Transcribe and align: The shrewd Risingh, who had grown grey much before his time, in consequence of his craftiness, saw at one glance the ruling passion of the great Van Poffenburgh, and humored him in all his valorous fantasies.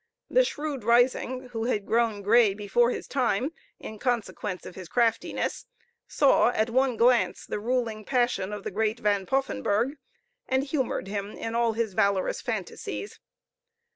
The 0.31 0.43
shrewd 0.43 0.81
Risingh, 0.81 1.49
who 1.51 1.65
had 1.65 1.85
grown 1.85 2.23
grey 2.23 2.49
much 2.53 2.57
before 2.57 2.89
his 2.89 3.07
time, 3.07 3.53
in 3.79 3.99
consequence 3.99 4.65
of 4.65 4.73
his 4.73 4.89
craftiness, 4.89 5.67
saw 6.07 6.49
at 6.49 6.71
one 6.71 6.97
glance 6.97 7.45
the 7.45 7.59
ruling 7.59 8.03
passion 8.03 8.51
of 8.51 8.63
the 8.63 8.71
great 8.71 8.99
Van 8.99 9.27
Poffenburgh, 9.27 9.99
and 10.47 10.63
humored 10.63 11.07
him 11.07 11.33
in 11.33 11.53
all 11.53 11.73
his 11.73 11.93
valorous 11.93 12.41
fantasies. 12.41 13.19